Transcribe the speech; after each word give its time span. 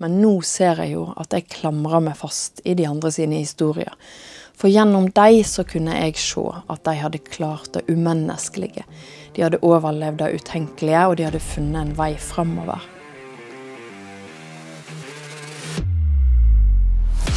men 0.00 0.16
nå 0.22 0.32
ser 0.46 0.80
jeg 0.80 0.94
jo 0.94 1.08
at 1.20 1.34
jeg 1.36 1.48
klamrer 1.52 2.00
meg 2.00 2.16
fast 2.16 2.62
i 2.64 2.72
de 2.76 2.86
andre 2.88 3.10
sine 3.12 3.42
historier. 3.42 3.92
For 4.56 4.72
gjennom 4.72 5.10
dem 5.16 5.40
så 5.44 5.64
kunne 5.68 5.96
jeg 5.96 6.16
se 6.20 6.44
at 6.72 6.84
de 6.84 6.94
hadde 7.00 7.20
klart 7.24 7.72
det 7.74 7.84
umenneskelige. 7.88 8.86
De 9.36 9.44
hadde 9.44 9.60
overlevd 9.64 10.22
det 10.22 10.40
utenkelige, 10.40 11.02
og 11.04 11.16
de 11.16 11.26
hadde 11.28 11.42
funnet 11.44 11.82
en 11.82 11.92
vei 11.96 12.14
framover. 12.20 12.80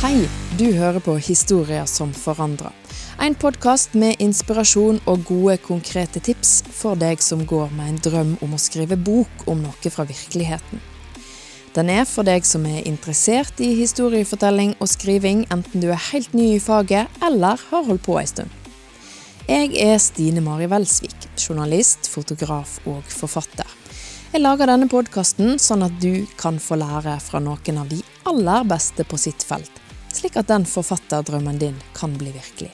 Hei, 0.04 0.24
du 0.60 0.66
hører 0.76 1.00
på 1.04 1.16
Historier 1.16 1.88
som 1.88 2.12
forandrer. 2.16 2.72
En 3.24 3.36
podkast 3.40 3.94
med 3.96 4.20
inspirasjon 4.24 5.00
og 5.08 5.28
gode, 5.28 5.60
konkrete 5.64 6.20
tips 6.24 6.58
for 6.76 7.00
deg 7.00 7.24
som 7.24 7.46
går 7.48 7.72
med 7.76 7.92
en 7.92 8.02
drøm 8.08 8.34
om 8.44 8.56
å 8.56 8.60
skrive 8.60 9.00
bok 9.00 9.48
om 9.48 9.64
noe 9.64 9.94
fra 9.94 10.08
virkeligheten. 10.08 10.93
Den 11.74 11.90
er 11.90 12.04
for 12.06 12.22
deg 12.22 12.46
som 12.46 12.68
er 12.70 12.84
interessert 12.86 13.58
i 13.64 13.72
historiefortelling 13.80 14.76
og 14.78 14.90
skriving, 14.92 15.48
enten 15.54 15.82
du 15.82 15.88
er 15.90 16.10
helt 16.12 16.36
ny 16.38 16.52
i 16.56 16.62
faget 16.62 17.10
eller 17.26 17.58
har 17.72 17.88
holdt 17.88 18.04
på 18.06 18.20
ei 18.22 18.28
stund. 18.30 18.52
Jeg 19.48 19.74
er 19.82 19.98
Stine 20.00 20.44
Mari 20.46 20.70
Welsvik, 20.72 21.26
journalist, 21.36 22.06
fotograf 22.14 22.78
og 22.88 23.02
forfatter. 23.10 23.68
Jeg 24.34 24.42
lager 24.42 24.70
denne 24.70 24.88
podkasten 24.90 25.58
sånn 25.62 25.84
at 25.86 25.98
du 26.02 26.28
kan 26.38 26.62
få 26.62 26.78
lære 26.80 27.18
fra 27.26 27.42
noen 27.44 27.82
av 27.82 27.90
de 27.90 28.00
aller 28.30 28.70
beste 28.70 29.06
på 29.06 29.18
sitt 29.22 29.44
felt, 29.46 29.82
slik 30.14 30.38
at 30.38 30.50
den 30.54 30.70
forfatterdrømmen 30.70 31.60
din 31.62 31.78
kan 31.98 32.14
bli 32.18 32.32
virkelig. 32.38 32.72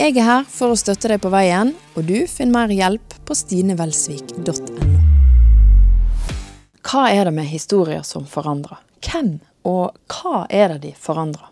Jeg 0.00 0.16
er 0.16 0.24
her 0.24 0.46
for 0.48 0.72
å 0.72 0.80
støtte 0.80 1.12
deg 1.12 1.20
på 1.20 1.32
veien, 1.32 1.74
og 1.94 2.08
du 2.08 2.24
finner 2.24 2.64
mer 2.64 2.72
hjelp 2.72 3.20
på 3.28 3.36
stinevelsvik.no. 3.36 4.89
Hva 6.80 7.10
er 7.12 7.26
det 7.28 7.34
med 7.36 7.44
historier 7.44 8.02
som 8.02 8.24
forandrer? 8.26 8.78
Hvem 9.04 9.38
og 9.68 9.96
hva 10.08 10.46
er 10.48 10.72
det 10.74 10.78
de 10.86 10.92
forandrer? 10.96 11.50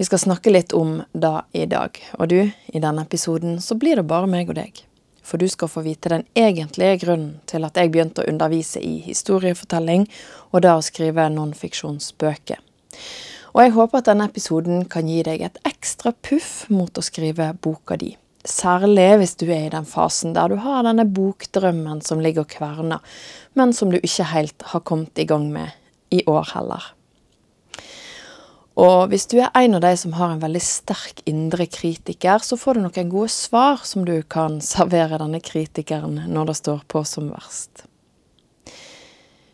Vi 0.00 0.06
skal 0.08 0.22
snakke 0.22 0.52
litt 0.52 0.72
om 0.72 1.02
det 1.12 1.34
i 1.52 1.66
dag, 1.68 1.98
og 2.16 2.30
du, 2.32 2.38
i 2.48 2.80
denne 2.80 3.04
episoden 3.04 3.58
så 3.60 3.76
blir 3.76 4.00
det 4.00 4.06
bare 4.08 4.30
meg 4.32 4.48
og 4.48 4.56
deg. 4.56 4.80
For 5.20 5.36
du 5.36 5.44
skal 5.52 5.68
få 5.68 5.82
vite 5.84 6.08
den 6.08 6.24
egentlige 6.32 7.02
grunnen 7.02 7.34
til 7.50 7.68
at 7.68 7.76
jeg 7.76 7.92
begynte 7.92 8.24
å 8.24 8.30
undervise 8.32 8.80
i 8.80 8.96
historiefortelling, 9.04 10.08
og 10.56 10.64
da 10.64 10.78
å 10.78 10.86
skrive 10.86 11.28
nonfiksjonsbøker. 11.36 12.64
Og 13.52 13.60
jeg 13.60 13.76
håper 13.76 14.00
at 14.00 14.08
denne 14.08 14.30
episoden 14.30 14.88
kan 14.88 15.08
gi 15.10 15.20
deg 15.26 15.44
et 15.44 15.60
ekstra 15.68 16.14
puff 16.16 16.64
mot 16.72 16.96
å 16.96 17.04
skrive 17.04 17.52
boka 17.60 18.00
di. 18.00 18.14
Særlig 18.46 19.18
hvis 19.20 19.34
du 19.36 19.44
er 19.52 19.66
i 19.66 19.72
den 19.72 19.84
fasen 19.84 20.32
der 20.36 20.48
du 20.48 20.56
har 20.62 20.86
denne 20.86 21.04
bokdrømmen 21.04 22.00
som 22.04 22.22
ligger 22.24 22.46
og 22.46 22.54
kverner, 22.54 23.02
men 23.58 23.74
som 23.76 23.92
du 23.92 23.98
ikke 24.00 24.30
helt 24.32 24.70
har 24.72 24.80
kommet 24.86 25.20
i 25.20 25.28
gang 25.28 25.50
med 25.52 25.76
i 26.10 26.22
år 26.26 26.48
heller. 26.54 26.94
Og 28.80 29.10
hvis 29.10 29.26
du 29.28 29.36
er 29.42 29.50
en 29.58 29.76
av 29.76 29.82
de 29.84 29.90
som 29.98 30.14
har 30.16 30.32
en 30.32 30.40
veldig 30.40 30.62
sterk 30.64 31.20
indre 31.28 31.66
kritiker, 31.68 32.40
så 32.40 32.56
får 32.56 32.78
du 32.78 32.86
noen 32.86 33.12
gode 33.12 33.28
svar 33.34 33.82
som 33.84 34.06
du 34.08 34.14
kan 34.22 34.60
servere 34.64 35.20
denne 35.20 35.42
kritikeren 35.44 36.22
når 36.30 36.52
det 36.52 36.58
står 36.62 36.84
på 36.88 37.02
som 37.04 37.28
verst. 37.34 37.84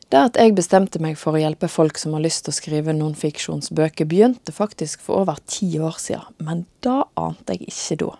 Det 0.07 0.21
at 0.29 0.37
jeg 0.39 0.55
bestemte 0.55 1.01
meg 1.03 1.17
for 1.19 1.35
å 1.35 1.41
hjelpe 1.43 1.67
folk 1.67 1.99
som 1.99 2.15
har 2.15 2.23
lyst 2.23 2.45
til 2.47 2.55
å 2.55 2.59
skrive 2.61 2.95
nonfiksjonsbøker, 2.95 4.07
begynte 4.07 4.55
faktisk 4.55 5.03
for 5.03 5.25
over 5.25 5.41
ti 5.51 5.73
år 5.83 5.99
siden, 5.99 6.39
men 6.39 6.63
da 6.87 7.01
ante 7.19 7.57
jeg 7.57 7.73
ikke 7.73 7.99
da. 8.05 8.13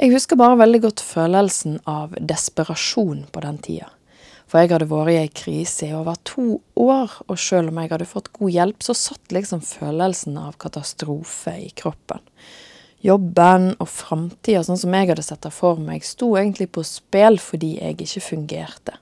Jeg 0.00 0.14
husker 0.14 0.38
bare 0.40 0.56
veldig 0.62 0.80
godt 0.86 1.02
følelsen 1.04 1.80
av 1.90 2.14
desperasjon 2.16 3.26
på 3.32 3.42
den 3.44 3.58
tida. 3.60 3.90
For 4.50 4.58
jeg 4.58 4.72
hadde 4.72 4.88
vært 4.90 5.12
i 5.12 5.18
ei 5.20 5.28
krise 5.30 5.86
i 5.86 5.94
over 5.94 6.16
to 6.26 6.56
år, 6.80 7.12
og 7.28 7.36
selv 7.38 7.70
om 7.70 7.78
jeg 7.78 7.92
hadde 7.92 8.08
fått 8.08 8.32
god 8.34 8.50
hjelp, 8.50 8.80
så 8.82 8.96
satt 8.98 9.34
liksom 9.36 9.60
følelsen 9.62 10.40
av 10.40 10.56
katastrofe 10.62 11.54
i 11.66 11.68
kroppen. 11.76 12.24
Jobben 13.04 13.70
og 13.76 13.86
framtida, 13.88 14.64
sånn 14.66 14.80
som 14.80 14.96
jeg 14.96 15.12
hadde 15.12 15.24
sett 15.24 15.44
det 15.46 15.52
for 15.54 15.78
meg, 15.80 16.02
sto 16.04 16.32
egentlig 16.34 16.66
på 16.74 16.82
spill 16.84 17.38
fordi 17.40 17.76
jeg 17.78 18.00
ikke 18.00 18.24
fungerte. 18.24 18.96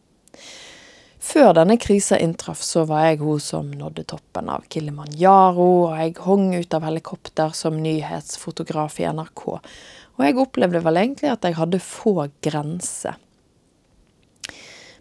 Før 1.28 1.50
denne 1.52 1.76
krisa 1.76 2.16
inntraff, 2.16 2.62
så 2.64 2.86
var 2.88 3.02
jeg 3.04 3.18
hun 3.20 3.40
som 3.42 3.66
nådde 3.76 4.06
toppen 4.08 4.48
av 4.48 4.62
Kilimanjaro, 4.72 5.66
og 5.90 5.98
jeg 6.00 6.14
hong 6.24 6.46
ut 6.56 6.76
av 6.76 6.86
helikopter 6.88 7.52
som 7.56 7.76
nyhetsfotograf 7.84 8.96
i 9.02 9.08
NRK. 9.12 9.42
Og 10.16 10.24
jeg 10.24 10.38
opplevde 10.40 10.80
vel 10.86 11.02
egentlig 11.02 11.28
at 11.34 11.44
jeg 11.44 11.58
hadde 11.58 11.82
få 11.84 12.14
grenser. 12.44 13.18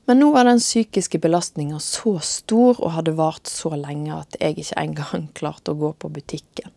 Men 0.07 0.19
nå 0.19 0.33
var 0.35 0.47
den 0.47 0.59
psykiske 0.59 1.19
belastninga 1.23 1.79
så 1.83 2.17
stor 2.23 2.77
og 2.79 2.93
hadde 2.95 3.15
vart 3.15 3.47
så 3.51 3.73
lenge 3.75 4.15
at 4.15 4.35
jeg 4.39 4.59
ikke 4.65 4.83
engang 4.83 5.29
klarte 5.39 5.71
å 5.71 5.79
gå 5.79 5.95
på 5.95 6.11
butikken. 6.19 6.71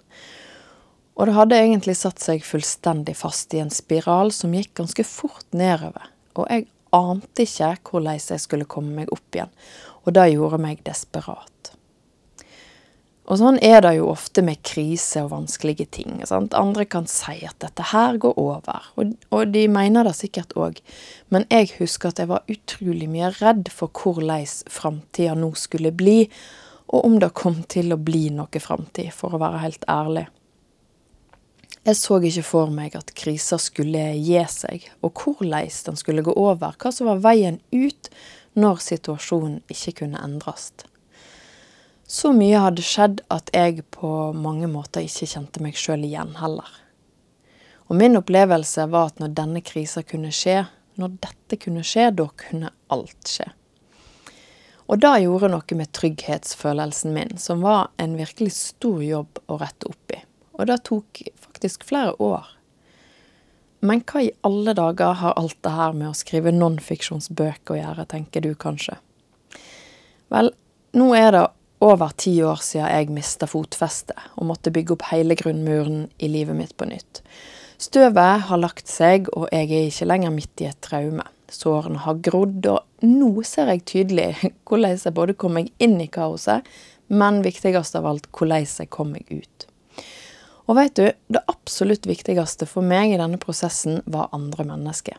Og 1.19 1.27
det 1.27 1.35
hadde 1.37 1.59
egentlig 1.59 1.99
satt 1.99 2.23
seg 2.23 2.47
fullstendig 2.47 3.19
fast 3.19 3.55
i 3.55 3.61
en 3.63 3.75
spiral 3.75 4.31
som 4.35 4.55
gikk 4.55 4.77
ganske 4.79 5.05
fort 5.07 5.47
nedover. 5.51 6.07
Og 6.39 6.47
jeg 6.47 6.71
ante 6.97 7.47
ikke 7.47 7.75
hvordan 7.91 8.19
jeg 8.19 8.43
skulle 8.43 8.69
komme 8.71 9.03
meg 9.03 9.13
opp 9.15 9.37
igjen, 9.37 9.53
og 10.05 10.15
det 10.17 10.33
gjorde 10.33 10.61
meg 10.63 10.83
desperat. 10.87 11.75
Og 13.31 13.39
sånn 13.39 13.61
er 13.63 13.79
det 13.85 13.93
jo 13.95 14.09
ofte 14.11 14.43
med 14.43 14.59
krise 14.67 15.21
og 15.23 15.31
vanskelige 15.31 15.87
ting. 15.95 16.17
Sant? 16.27 16.55
Andre 16.59 16.83
kan 16.91 17.07
si 17.07 17.37
at 17.47 17.61
dette 17.63 17.85
her 17.93 18.19
går 18.19 18.35
over, 18.43 18.89
og, 18.99 19.13
og 19.31 19.53
de 19.55 19.69
mener 19.71 20.09
det 20.09 20.17
sikkert 20.19 20.57
òg. 20.59 20.81
Men 21.31 21.47
jeg 21.53 21.71
husker 21.77 22.11
at 22.11 22.19
jeg 22.19 22.31
var 22.33 22.51
utrolig 22.51 23.07
mye 23.13 23.31
redd 23.39 23.71
for 23.71 23.95
hvordan 23.95 24.51
framtida 24.67 25.37
nå 25.39 25.53
skulle 25.55 25.95
bli, 25.95 26.25
og 26.91 27.07
om 27.07 27.21
det 27.23 27.31
kom 27.39 27.63
til 27.71 27.95
å 27.95 28.01
bli 28.03 28.33
noe 28.35 28.63
framtid, 28.63 29.13
for 29.15 29.37
å 29.37 29.43
være 29.43 29.63
helt 29.63 29.87
ærlig. 29.87 30.27
Jeg 31.89 31.97
så 31.97 32.19
ikke 32.21 32.45
for 32.45 32.73
meg 32.75 32.93
at 32.99 33.15
krisa 33.17 33.57
skulle 33.57 34.11
gi 34.21 34.41
seg, 34.53 34.85
og 35.01 35.17
hvordan 35.17 35.71
den 35.87 35.97
skulle 35.97 36.25
gå 36.27 36.35
over, 36.37 36.77
hva 36.77 36.93
som 36.93 37.09
var 37.09 37.23
veien 37.25 37.57
ut 37.73 38.11
når 38.53 38.83
situasjonen 38.85 39.63
ikke 39.73 40.03
kunne 40.03 40.21
endres. 40.21 40.73
Så 42.05 42.35
mye 42.37 42.59
hadde 42.61 42.85
skjedd 42.85 43.23
at 43.33 43.49
jeg 43.55 43.85
på 43.95 44.11
mange 44.37 44.69
måter 44.69 45.07
ikke 45.07 45.31
kjente 45.31 45.63
meg 45.65 45.79
sjøl 45.79 46.05
igjen 46.05 46.35
heller. 46.41 46.69
Og 47.89 47.97
min 47.97 48.19
opplevelse 48.19 48.85
var 48.91 49.13
at 49.13 49.23
når 49.23 49.33
denne 49.39 49.63
krisa 49.65 50.03
kunne 50.05 50.35
skje, 50.35 50.65
når 51.01 51.17
dette 51.23 51.57
kunne 51.63 51.87
skje, 51.87 52.11
da 52.13 52.27
kunne 52.45 52.75
alt 52.93 53.31
skje. 53.31 53.49
Og 54.91 54.99
det 54.99 55.21
gjorde 55.23 55.53
noe 55.53 55.79
med 55.79 55.93
trygghetsfølelsen 55.95 57.15
min, 57.15 57.37
som 57.39 57.63
var 57.63 57.93
en 58.03 58.19
virkelig 58.19 58.53
stor 58.59 59.01
jobb 59.07 59.39
å 59.47 59.59
rette 59.63 59.87
opp. 59.87 60.10
Og 60.61 60.69
det 60.69 60.83
tok 60.89 61.23
faktisk 61.41 61.87
flere 61.89 62.15
år. 62.23 62.49
Men 63.81 64.03
hva 64.05 64.21
i 64.27 64.33
alle 64.45 64.75
dager 64.77 65.17
har 65.23 65.39
alt 65.41 65.57
det 65.65 65.73
her 65.73 65.95
med 65.97 66.11
å 66.11 66.17
skrive 66.17 66.53
nonfiksjonsbøker 66.53 67.77
å 67.77 67.79
gjøre, 67.79 68.05
tenker 68.11 68.45
du 68.45 68.53
kanskje? 68.61 68.99
Vel, 70.31 70.53
nå 71.01 71.07
er 71.17 71.33
det 71.35 71.47
over 71.81 72.13
ti 72.21 72.35
år 72.45 72.61
siden 72.61 72.91
jeg 72.93 73.15
mista 73.17 73.49
fotfestet 73.49 74.19
og 74.37 74.51
måtte 74.51 74.73
bygge 74.75 74.99
opp 74.99 75.07
hele 75.09 75.37
grunnmuren 75.39 76.05
i 76.21 76.29
livet 76.29 76.59
mitt 76.59 76.77
på 76.77 76.91
nytt. 76.91 77.23
Støvet 77.81 78.45
har 78.51 78.61
lagt 78.61 78.91
seg, 78.93 79.31
og 79.33 79.49
jeg 79.49 79.71
er 79.73 79.89
ikke 79.89 80.11
lenger 80.11 80.35
midt 80.35 80.61
i 80.61 80.69
et 80.69 80.81
traume. 80.85 81.25
Sårene 81.51 82.03
har 82.05 82.21
grodd, 82.21 82.69
og 82.69 83.07
nå 83.09 83.31
ser 83.49 83.73
jeg 83.73 83.87
tydelig 83.89 84.29
hvordan 84.69 85.01
jeg 85.01 85.17
både 85.17 85.39
kom 85.41 85.57
meg 85.57 85.73
inn 85.81 85.97
i 86.05 86.11
kaoset, 86.13 86.69
men 87.09 87.41
viktigst 87.43 87.97
av 87.97 88.13
alt 88.13 88.29
hvordan 88.37 88.69
jeg 88.69 88.93
kom 88.93 89.17
meg 89.17 89.33
ut. 89.33 89.70
Og 90.71 90.77
vet 90.79 90.95
du, 90.95 91.09
det 91.27 91.43
absolutt 91.51 92.07
viktigste 92.07 92.69
for 92.71 92.87
meg 92.87 93.11
i 93.11 93.19
denne 93.19 93.41
prosessen 93.43 94.05
var 94.07 94.31
andre 94.37 94.69
mennesker. 94.69 95.17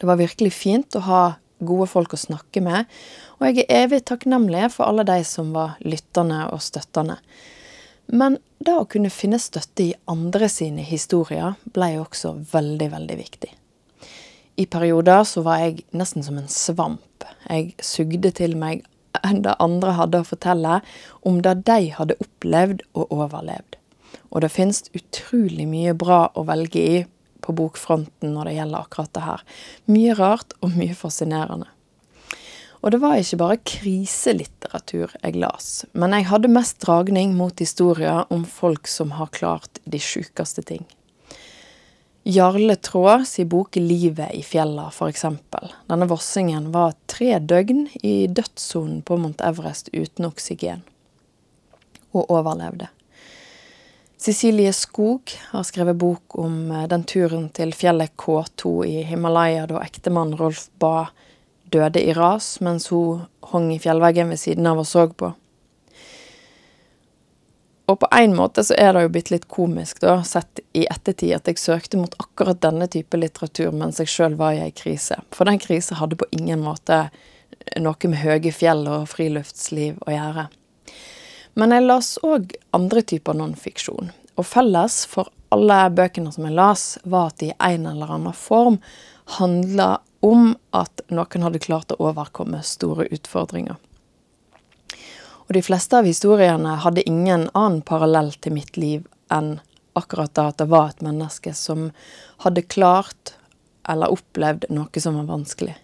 Det 0.00 0.08
var 0.08 0.16
virkelig 0.16 0.54
fint 0.56 0.96
å 0.96 1.04
ha 1.04 1.20
gode 1.60 1.88
folk 1.88 2.14
å 2.16 2.20
snakke 2.20 2.62
med, 2.64 2.88
og 3.36 3.44
jeg 3.44 3.66
er 3.66 3.84
evig 3.84 4.02
takknemlig 4.08 4.70
for 4.72 4.88
alle 4.88 5.04
de 5.08 5.20
som 5.24 5.52
var 5.52 5.76
lyttende 5.84 6.46
og 6.48 6.64
støttende. 6.64 7.18
Men 8.08 8.38
det 8.56 8.72
å 8.72 8.88
kunne 8.88 9.12
finne 9.12 9.40
støtte 9.42 9.84
i 9.84 9.94
andre 10.08 10.48
sine 10.52 10.84
historier 10.84 11.56
ble 11.76 11.92
også 12.00 12.32
veldig, 12.52 12.90
veldig 12.96 13.16
viktig. 13.20 13.52
I 14.56 14.64
perioder 14.72 15.24
så 15.28 15.42
var 15.44 15.60
jeg 15.60 15.84
nesten 15.92 16.24
som 16.24 16.38
en 16.40 16.48
svamp. 16.48 17.26
Jeg 17.50 17.74
sugde 17.84 18.32
til 18.32 18.56
meg 18.56 18.86
det 19.16 19.56
andre 19.60 19.96
hadde 19.96 20.22
å 20.22 20.28
fortelle 20.28 20.80
om 21.28 21.42
det 21.44 21.58
de 21.68 21.90
hadde 21.96 22.16
opplevd 22.22 22.84
og 22.96 23.12
overlevd. 23.12 23.75
Og 24.30 24.42
det 24.42 24.52
finnes 24.54 24.84
utrolig 24.96 25.66
mye 25.70 25.94
bra 25.94 26.26
å 26.34 26.46
velge 26.48 26.82
i 26.82 26.98
på 27.46 27.54
bokfronten 27.54 28.34
når 28.34 28.50
det 28.50 28.58
gjelder 28.58 28.82
akkurat 28.82 29.14
det 29.14 29.24
her. 29.26 29.46
Mye 29.90 30.18
rart 30.18 30.56
og 30.60 30.74
mye 30.74 30.96
fascinerende. 30.98 31.70
Og 32.84 32.92
det 32.92 33.00
var 33.02 33.18
ikke 33.18 33.38
bare 33.40 33.62
kriselitteratur 33.66 35.14
jeg 35.16 35.38
las, 35.40 35.86
men 35.96 36.12
jeg 36.14 36.28
hadde 36.28 36.52
mest 36.52 36.78
dragning 36.84 37.32
mot 37.34 37.58
historier 37.58 38.28
om 38.30 38.44
folk 38.46 38.86
som 38.90 39.16
har 39.16 39.32
klart 39.34 39.80
de 39.84 39.98
sjukeste 40.02 40.62
ting. 40.66 40.84
Jarle 42.26 42.74
Traa 42.82 43.24
si 43.24 43.44
bok 43.44 43.76
'Livet 43.76 44.34
i 44.34 44.42
fjella', 44.42 44.90
eksempel. 45.08 45.72
Denne 45.88 46.08
vossingen 46.10 46.72
var 46.72 46.94
tre 47.06 47.38
døgn 47.38 47.88
i 48.02 48.26
dødssonen 48.26 49.02
på 49.02 49.16
Mount 49.16 49.40
Everest 49.40 49.88
uten 49.94 50.26
oksygen, 50.26 50.82
og 52.12 52.30
overlevde. 52.30 52.88
Cecilie 54.18 54.72
Skog 54.72 55.32
har 55.50 55.62
skrevet 55.62 55.96
bok 55.96 56.38
om 56.38 56.70
eh, 56.70 56.88
den 56.88 57.04
turen 57.04 57.48
til 57.52 57.74
fjellet 57.76 58.14
K2 58.16 58.70
i 58.88 59.02
Himalaya 59.04 59.66
da 59.68 59.82
ektemannen 59.84 60.38
Rolf 60.40 60.68
Ba 60.80 61.08
døde 61.72 62.00
i 62.00 62.14
ras 62.16 62.56
mens 62.64 62.88
hun 62.88 63.26
hang 63.50 63.68
i 63.74 63.80
fjellveggen 63.82 64.32
ved 64.32 64.40
siden 64.40 64.66
av 64.66 64.80
og 64.80 64.88
så 64.88 65.06
på. 65.12 65.34
Og 67.86 68.00
på 68.02 68.08
en 68.18 68.34
måte 68.34 68.64
så 68.66 68.74
er 68.74 68.96
det 68.96 69.04
jo 69.04 69.12
blitt 69.14 69.30
litt 69.30 69.46
komisk, 69.52 70.00
da, 70.02 70.18
sett 70.26 70.58
i 70.74 70.88
ettertid, 70.90 71.36
at 71.36 71.46
jeg 71.46 71.60
søkte 71.62 72.00
mot 72.00 72.16
akkurat 72.18 72.58
denne 72.64 72.88
type 72.90 73.20
litteratur 73.20 73.70
mens 73.70 74.00
jeg 74.02 74.10
sjøl 74.10 74.34
var 74.40 74.56
i 74.56 74.64
ei 74.64 74.72
krise. 74.74 75.20
For 75.30 75.46
den 75.46 75.60
krisa 75.62 76.00
hadde 76.00 76.18
på 76.18 76.26
ingen 76.34 76.64
måte 76.66 77.04
noe 77.78 78.10
med 78.10 78.22
høye 78.24 78.52
fjell 78.54 78.88
og 78.90 79.06
friluftsliv 79.12 80.00
å 80.02 80.14
gjøre. 80.16 80.48
Men 81.56 81.72
jeg 81.72 81.86
las 81.86 82.16
òg 82.20 82.52
andre 82.76 83.00
typer 83.00 83.36
nonfiksjon. 83.36 84.10
Og 84.36 84.44
felles 84.44 84.98
for 85.08 85.30
alle 85.54 85.78
bøkene 85.96 86.32
som 86.34 86.44
jeg 86.44 86.56
las, 86.56 86.84
var 87.04 87.30
at 87.30 87.40
de 87.40 87.52
i 87.54 87.56
en 87.56 87.86
eller 87.88 88.12
annen 88.18 88.36
form 88.36 88.76
handla 89.38 89.96
om 90.20 90.52
at 90.76 91.00
noen 91.08 91.46
hadde 91.46 91.62
klart 91.64 91.94
å 91.94 92.00
overkomme 92.10 92.60
store 92.64 93.08
utfordringer. 93.14 93.78
Og 95.46 95.54
de 95.54 95.62
fleste 95.62 95.96
av 95.96 96.08
historiene 96.08 96.76
hadde 96.82 97.06
ingen 97.08 97.48
annen 97.54 97.82
parallell 97.86 98.32
til 98.42 98.56
mitt 98.56 98.76
liv 98.76 99.06
enn 99.32 99.56
akkurat 99.96 100.34
da 100.36 100.50
at 100.50 100.60
det 100.60 100.68
var 100.68 100.90
et 100.90 101.04
menneske 101.06 101.54
som 101.56 101.88
hadde 102.44 102.66
klart 102.68 103.36
eller 103.88 104.12
opplevd 104.12 104.66
noe 104.74 105.00
som 105.02 105.16
var 105.22 105.30
vanskelig. 105.30 105.76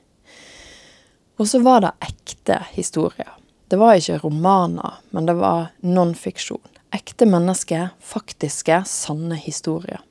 Og 1.40 1.48
så 1.48 1.62
var 1.64 1.86
det 1.86 1.94
ekte 2.04 2.58
historier. 2.74 3.30
Det 3.72 3.78
var 3.80 3.96
ikke 3.96 4.18
romaner, 4.20 4.98
men 5.16 5.24
det 5.24 5.32
var 5.38 5.70
non-fiksjon. 5.80 6.60
Ekte 6.92 7.24
mennesker, 7.24 7.86
faktiske, 8.04 8.82
sanne 8.84 9.38
historier. 9.40 10.02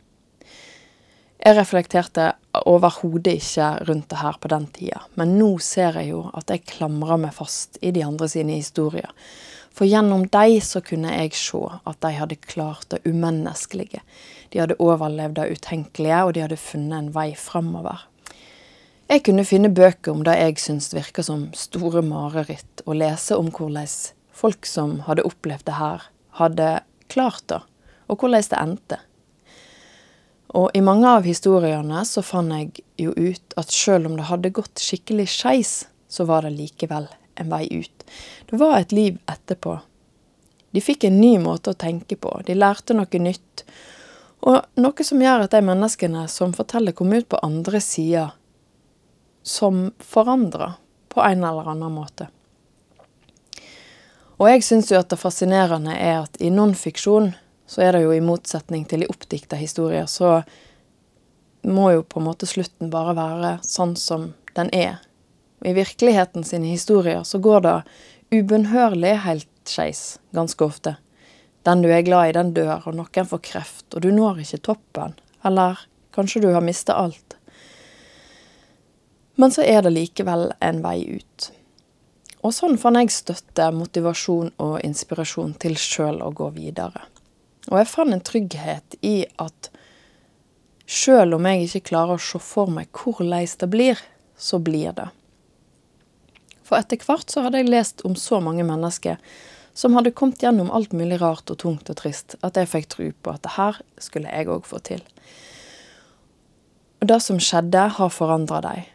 Jeg 1.38 1.60
reflekterte 1.60 2.32
overhodet 2.66 3.36
ikke 3.38 3.68
rundt 3.86 4.08
det 4.10 4.18
her 4.24 4.42
på 4.42 4.50
den 4.50 4.66
tida, 4.74 5.04
men 5.14 5.36
nå 5.38 5.52
ser 5.62 6.00
jeg 6.02 6.10
jo 6.10 6.24
at 6.34 6.50
jeg 6.50 6.66
klamrer 6.74 7.22
meg 7.22 7.38
fast 7.38 7.78
i 7.86 7.94
de 7.94 8.02
andre 8.02 8.32
sine 8.34 8.58
historier. 8.58 9.14
For 9.70 9.86
gjennom 9.86 10.26
de 10.34 10.58
så 10.66 10.82
kunne 10.82 11.14
jeg 11.14 11.38
se 11.38 11.62
at 11.70 12.02
de 12.02 12.16
hadde 12.18 12.42
klart 12.42 12.90
det 12.90 13.04
umenneskelige. 13.06 14.02
De 14.50 14.64
hadde 14.64 14.82
overlevd 14.82 15.38
det 15.38 15.52
utenkelige, 15.54 16.24
og 16.26 16.34
de 16.34 16.48
hadde 16.48 16.58
funnet 16.58 16.98
en 16.98 17.14
vei 17.14 17.30
framover. 17.38 18.08
Jeg 19.12 19.26
kunne 19.28 19.44
finne 19.44 19.68
bøker 19.76 20.14
om 20.14 20.22
det 20.24 20.38
jeg 20.40 20.62
syntes 20.64 20.94
virka 20.96 21.24
som 21.28 21.50
store 21.58 22.00
mareritt, 22.00 22.84
og 22.86 22.96
lese 23.02 23.36
om 23.36 23.50
hvordan 23.52 23.90
folk 24.32 24.64
som 24.64 25.02
hadde 25.04 25.26
opplevd 25.28 25.66
det 25.68 25.76
her, 25.76 26.06
hadde 26.40 26.68
klart 27.12 27.44
det, 27.52 27.60
og 28.08 28.24
hvordan 28.24 28.48
det 28.54 28.62
endte. 28.62 29.02
Og 30.56 30.72
i 30.72 30.84
mange 30.84 31.12
av 31.12 31.28
historiene 31.28 32.06
så 32.08 32.24
fant 32.24 32.56
jeg 32.56 32.86
jo 33.04 33.12
ut 33.12 33.60
at 33.60 33.76
selv 33.76 34.08
om 34.08 34.16
det 34.16 34.30
hadde 34.32 34.56
gått 34.56 34.80
skikkelig 34.80 35.28
skeis, 35.36 35.76
så 36.08 36.24
var 36.24 36.48
det 36.48 36.56
likevel 36.56 37.12
en 37.36 37.52
vei 37.52 37.66
ut. 37.68 38.10
Det 38.48 38.64
var 38.64 38.80
et 38.80 38.96
liv 38.96 39.20
etterpå. 39.28 39.76
De 40.72 40.80
fikk 40.80 41.10
en 41.10 41.20
ny 41.20 41.36
måte 41.44 41.76
å 41.76 41.82
tenke 41.88 42.16
på, 42.16 42.38
de 42.48 42.56
lærte 42.56 42.96
noe 42.96 43.28
nytt. 43.28 43.68
Og 44.48 44.64
noe 44.80 45.04
som 45.04 45.20
gjør 45.20 45.50
at 45.50 45.52
de 45.52 45.68
menneskene 45.68 46.30
som 46.32 46.56
forteller, 46.56 46.96
kom 46.96 47.12
ut 47.12 47.28
på 47.28 47.44
andre 47.44 47.84
sida 47.84 48.30
som 49.44 49.92
forandrer 50.00 50.78
på 51.10 51.22
en 51.24 51.44
eller 51.44 51.70
annen 51.74 51.92
måte. 51.92 52.28
Og 54.42 54.50
jeg 54.50 54.64
syns 54.66 54.90
jo 54.90 54.98
at 54.98 55.12
det 55.12 55.20
fascinerende 55.22 55.94
er 55.94 56.24
at 56.24 56.40
i 56.42 56.50
nonfiksjon 56.50 57.34
så 57.70 57.84
er 57.86 57.96
det 57.96 58.04
jo 58.04 58.14
i 58.16 58.24
motsetning 58.26 58.88
til 58.90 59.06
i 59.06 59.10
oppdikta 59.10 59.56
historier, 59.60 60.08
så 60.10 60.42
må 61.62 61.92
jo 61.94 62.02
på 62.04 62.20
en 62.20 62.26
måte 62.26 62.50
slutten 62.50 62.90
bare 62.92 63.14
være 63.16 63.52
sånn 63.64 63.94
som 64.00 64.32
den 64.58 64.72
er. 64.74 64.98
I 65.62 65.76
virkeligheten 65.78 66.44
sine 66.44 66.72
historier 66.74 67.22
så 67.24 67.40
går 67.40 67.62
det 67.68 67.76
ubønnhørlig 68.34 69.14
helt 69.28 69.48
skeis 69.70 70.18
ganske 70.36 70.66
ofte. 70.66 70.96
Den 71.64 71.84
du 71.86 71.92
er 71.94 72.02
glad 72.02 72.32
i, 72.32 72.36
den 72.36 72.54
dør, 72.58 72.82
og 72.90 72.98
noen 72.98 73.28
får 73.30 73.44
kreft, 73.46 73.86
og 73.94 74.02
du 74.02 74.10
når 74.12 74.42
ikke 74.42 74.64
toppen. 74.66 75.14
Eller 75.46 75.78
kanskje 76.16 76.42
du 76.42 76.50
har 76.56 76.66
mista 76.66 76.98
alt. 76.98 77.31
Men 79.36 79.52
så 79.52 79.64
er 79.64 79.84
det 79.86 79.94
likevel 79.96 80.52
en 80.60 80.82
vei 80.84 80.98
ut. 81.18 81.52
Og 82.42 82.54
sånn 82.56 82.78
fant 82.82 82.98
jeg 82.98 83.14
støtte, 83.14 83.70
motivasjon 83.76 84.50
og 84.62 84.80
inspirasjon 84.86 85.54
til 85.62 85.78
sjøl 85.78 86.22
å 86.26 86.32
gå 86.36 86.50
videre. 86.56 87.06
Og 87.70 87.78
jeg 87.78 87.90
fant 87.92 88.16
en 88.16 88.24
trygghet 88.26 88.98
i 89.06 89.16
at 89.42 89.70
sjøl 90.90 91.38
om 91.38 91.48
jeg 91.48 91.68
ikke 91.68 91.90
klarer 91.92 92.18
å 92.18 92.24
se 92.24 92.42
for 92.42 92.72
meg 92.74 92.90
hvor 92.98 93.22
leis 93.24 93.54
det 93.62 93.70
blir, 93.72 94.00
så 94.36 94.58
blir 94.60 94.96
det. 94.98 95.08
For 96.66 96.82
etter 96.82 97.04
hvert 97.06 97.30
så 97.30 97.46
hadde 97.46 97.62
jeg 97.62 97.70
lest 97.70 98.02
om 98.08 98.18
så 98.18 98.40
mange 98.42 98.66
mennesker 98.66 99.22
som 99.78 99.94
hadde 99.96 100.14
kommet 100.18 100.42
gjennom 100.44 100.72
alt 100.74 100.96
mulig 100.98 101.22
rart 101.22 101.52
og 101.54 101.60
tungt 101.62 101.90
og 101.92 102.00
trist, 102.02 102.36
at 102.42 102.58
jeg 102.58 102.70
fikk 102.72 102.90
tro 102.92 103.12
på 103.12 103.36
at 103.36 103.46
det 103.46 103.54
her 103.56 103.78
skulle 104.02 104.34
jeg 104.34 104.50
òg 104.52 104.66
få 104.68 104.82
til. 104.84 105.04
Og 107.02 107.08
det 107.08 107.22
som 107.24 107.40
skjedde, 107.42 107.86
har 107.98 108.12
forandra 108.14 108.60
dem 108.66 108.90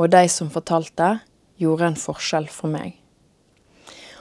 og 0.00 0.08
de 0.14 0.24
som 0.32 0.48
fortalte, 0.52 1.18
gjorde 1.60 1.90
en 1.90 2.00
forskjell 2.00 2.48
for 2.48 2.72
meg. 2.72 2.96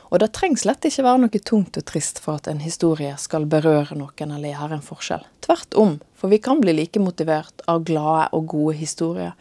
Og 0.09 0.19
det 0.19 0.31
trengs 0.33 0.65
slett 0.65 0.83
ikke 0.89 1.05
være 1.05 1.21
noe 1.23 1.41
tungt 1.45 1.77
og 1.77 1.85
trist 1.87 2.19
for 2.23 2.39
at 2.39 2.49
en 2.49 2.59
historie 2.63 3.13
skal 3.21 3.45
berøre 3.49 3.95
noen 3.97 4.33
eller 4.35 4.51
gjøre 4.51 4.79
en 4.79 4.85
forskjell. 4.85 5.25
Tvert 5.45 5.77
om, 5.77 5.99
for 6.17 6.33
vi 6.33 6.41
kan 6.41 6.59
bli 6.59 6.73
like 6.75 6.99
motivert 7.01 7.63
av 7.69 7.85
glade 7.87 8.27
og 8.35 8.49
gode 8.49 8.75
historier. 8.81 9.37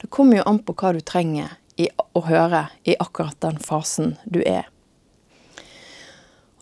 Det 0.00 0.10
kommer 0.10 0.40
jo 0.40 0.48
an 0.48 0.62
på 0.64 0.74
hva 0.74 0.94
du 0.96 1.02
trenger 1.04 1.52
i, 1.76 1.90
å 1.92 2.24
høre 2.24 2.66
i 2.88 2.96
akkurat 2.98 3.38
den 3.44 3.60
fasen 3.60 4.16
du 4.24 4.40
er. 4.40 4.66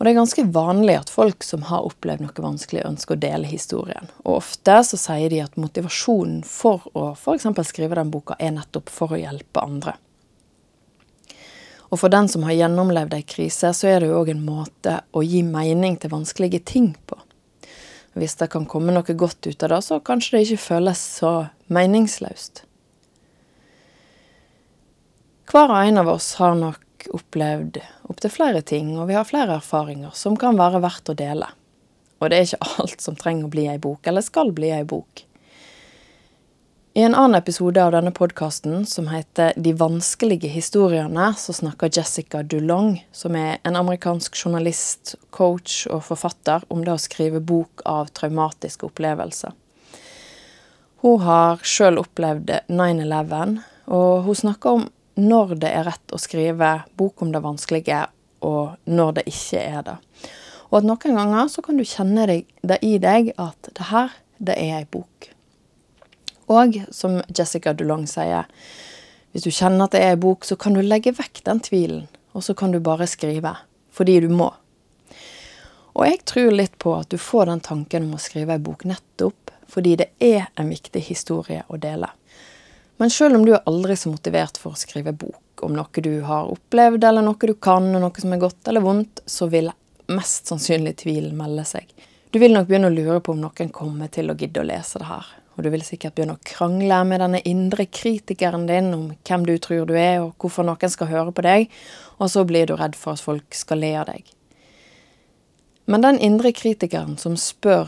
Og 0.05 0.09
det 0.11 0.11
er 0.13 0.19
ganske 0.19 0.43
vanlig 0.53 0.95
at 0.99 1.09
folk 1.09 1.41
som 1.41 1.63
har 1.65 1.81
opplevd 1.87 2.21
noe 2.21 2.43
vanskelig, 2.45 2.83
ønsker 2.85 3.15
å 3.15 3.21
dele 3.23 3.47
historien. 3.49 4.05
Og 4.21 4.35
ofte 4.35 4.75
så 4.85 4.99
sier 5.01 5.33
de 5.33 5.39
at 5.41 5.57
motivasjonen 5.57 6.43
for 6.45 6.85
å 6.93 7.07
f.eks. 7.15 7.47
skrive 7.65 7.97
den 7.97 8.11
boka, 8.13 8.37
er 8.37 8.53
nettopp 8.53 8.93
for 8.93 9.15
å 9.15 9.17
hjelpe 9.17 9.63
andre. 9.65 9.95
Og 11.89 11.97
for 12.03 12.13
den 12.13 12.29
som 12.29 12.45
har 12.45 12.53
gjennomlevd 12.53 13.17
ei 13.17 13.25
krise, 13.25 13.73
så 13.73 13.89
er 13.89 14.05
det 14.05 14.11
jo 14.11 14.19
òg 14.19 14.29
en 14.35 14.45
måte 14.45 14.99
å 15.09 15.25
gi 15.25 15.41
mening 15.41 15.97
til 15.97 16.13
vanskelige 16.13 16.61
ting 16.69 16.91
på. 17.09 17.17
Hvis 18.13 18.37
det 18.37 18.51
kan 18.53 18.69
komme 18.69 18.93
noe 18.93 19.17
godt 19.17 19.49
ut 19.49 19.65
av 19.65 19.73
det, 19.73 19.83
så 19.89 19.97
kanskje 20.05 20.37
det 20.37 20.45
ikke 20.45 20.65
føles 20.67 21.01
så 21.17 21.35
meningsløst. 21.65 22.67
Hver 25.49 25.65
og 25.65 25.79
en 25.81 26.05
av 26.05 26.13
oss 26.13 26.35
har 26.37 26.53
nok 26.61 26.84
opplevd 27.13 27.81
opptil 28.09 28.33
flere 28.33 28.61
ting, 28.61 28.95
og 28.99 29.09
vi 29.09 29.17
har 29.17 29.27
flere 29.27 29.59
erfaringer 29.59 30.15
som 30.17 30.37
kan 30.39 30.57
være 30.57 30.81
verdt 30.83 31.13
å 31.13 31.17
dele. 31.17 31.51
Og 32.19 32.31
det 32.31 32.37
er 32.37 32.49
ikke 32.49 32.81
alt 32.81 33.01
som 33.03 33.17
trenger 33.19 33.47
å 33.47 33.53
bli 33.53 33.67
ei 33.69 33.79
bok, 33.81 34.05
eller 34.07 34.25
skal 34.25 34.53
bli 34.55 34.71
ei 34.73 34.83
bok. 34.87 35.25
I 36.95 37.01
en 37.03 37.15
annen 37.15 37.35
episode 37.35 37.83
av 37.83 37.91
denne 37.91 38.13
podkasten, 38.15 38.85
som 38.87 39.09
heter 39.11 39.51
De 39.59 39.73
vanskelige 39.75 40.47
historiene, 40.47 41.33
så 41.35 41.51
snakker 41.53 41.91
Jessica 41.91 42.39
Dulong, 42.39 43.01
som 43.11 43.35
er 43.35 43.57
en 43.67 43.75
amerikansk 43.75 44.37
journalist, 44.39 45.17
coach 45.29 45.83
og 45.91 46.05
forfatter, 46.07 46.63
om 46.71 46.85
det 46.85 46.93
å 46.95 47.01
skrive 47.03 47.43
bok 47.43 47.83
av 47.83 48.13
traumatiske 48.15 48.87
opplevelser. 48.87 49.51
Hun 51.03 51.19
har 51.27 51.59
sjøl 51.67 51.99
opplevd 51.99 52.53
9-11, 52.71 53.59
og 53.91 54.23
hun 54.29 54.39
snakker 54.45 54.79
om 54.79 54.87
når 55.15 55.55
det 55.61 55.71
er 55.71 55.87
rett 55.87 56.13
å 56.13 56.19
skrive 56.19 56.71
bok 56.97 57.23
om 57.23 57.31
det 57.33 57.43
vanskelige, 57.43 58.01
og 58.45 58.75
når 58.89 59.19
det 59.19 59.25
ikke 59.31 59.61
er 59.61 59.85
det. 59.87 59.95
Og 60.71 60.81
at 60.81 60.87
noen 60.89 61.19
ganger 61.19 61.47
så 61.51 61.63
kan 61.65 61.79
du 61.79 61.85
kjenne 61.87 62.25
det 62.27 62.79
i 62.83 62.97
deg 63.01 63.31
at 63.39 63.69
det 63.71 63.89
her, 63.91 64.11
det 64.37 64.57
er 64.59 64.81
ei 64.81 64.89
bok. 64.91 65.29
Og 66.51 66.75
som 66.93 67.21
Jessica 67.31 67.73
Dulong 67.73 68.05
sier, 68.09 68.49
hvis 69.31 69.47
du 69.47 69.51
kjenner 69.51 69.87
at 69.87 69.95
det 69.95 70.03
er 70.03 70.13
ei 70.13 70.19
bok, 70.19 70.45
så 70.45 70.57
kan 70.59 70.75
du 70.75 70.83
legge 70.83 71.15
vekk 71.15 71.41
den 71.47 71.63
tvilen, 71.63 72.05
og 72.35 72.43
så 72.45 72.53
kan 72.57 72.75
du 72.75 72.81
bare 72.83 73.07
skrive. 73.09 73.55
Fordi 73.95 74.19
du 74.25 74.29
må. 74.29 74.51
Og 75.95 76.03
jeg 76.03 76.21
tror 76.27 76.51
litt 76.51 76.75
på 76.81 76.91
at 76.97 77.09
du 77.11 77.17
får 77.21 77.47
den 77.47 77.63
tanken 77.63 78.09
om 78.09 78.17
å 78.17 78.21
skrive 78.21 78.57
ei 78.57 78.63
bok 78.63 78.83
nettopp 78.87 79.53
fordi 79.71 79.95
det 79.97 80.05
er 80.21 80.45
en 80.61 80.69
viktig 80.69 81.01
historie 81.07 81.63
å 81.67 81.79
dele. 81.81 82.07
Men 82.97 83.11
selv 83.11 83.35
om 83.35 83.45
du 83.45 83.53
er 83.53 83.63
aldri 83.67 83.95
så 83.99 84.11
motivert 84.11 84.57
for 84.59 84.75
å 84.75 84.79
skrive 84.79 85.11
bok 85.11 85.63
om 85.65 85.73
noe 85.75 86.03
du 86.03 86.21
har 86.27 86.51
opplevd, 86.51 87.03
eller 87.03 87.25
noe 87.25 87.39
du 87.39 87.55
kan, 87.59 87.87
og 87.95 88.03
noe 88.03 88.21
som 88.21 88.35
er 88.35 88.43
godt 88.43 88.69
eller 88.71 88.83
vondt, 88.83 89.23
så 89.25 89.47
vil 89.51 89.71
mest 90.11 90.51
sannsynlig 90.51 90.95
tvilen 91.01 91.35
melde 91.37 91.65
seg. 91.67 91.89
Du 92.31 92.39
vil 92.39 92.53
nok 92.53 92.67
begynne 92.67 92.91
å 92.91 92.93
lure 92.93 93.21
på 93.23 93.33
om 93.33 93.41
noen 93.41 93.71
kommer 93.73 94.11
til 94.11 94.31
å 94.31 94.37
gidde 94.37 94.61
å 94.61 94.67
lese 94.67 94.99
det 95.01 95.09
her. 95.09 95.25
og 95.55 95.63
du 95.63 95.69
vil 95.71 95.83
sikkert 95.87 96.17
begynne 96.17 96.33
å 96.35 96.43
krangle 96.43 96.97
med 97.07 97.21
denne 97.23 97.39
indre 97.47 97.85
kritikeren 97.87 98.65
din 98.67 98.89
om 98.93 99.05
hvem 99.23 99.45
du 99.47 99.53
tror 99.57 99.85
du 99.87 99.93
er, 99.95 100.19
og 100.19 100.33
hvorfor 100.35 100.67
noen 100.67 100.91
skal 100.91 101.07
høre 101.07 101.31
på 101.31 101.45
deg, 101.45 101.69
og 102.19 102.27
så 102.29 102.43
blir 102.43 102.67
du 102.67 102.75
redd 102.75 102.97
for 102.99 103.15
at 103.15 103.23
folk 103.23 103.55
skal 103.55 103.79
le 103.79 103.93
av 103.95 104.09
deg. 104.09 104.27
Men 105.87 106.03
den 106.03 106.19
indre 106.19 106.51
kritikeren 106.51 107.15
som 107.21 107.37
spør 107.39 107.87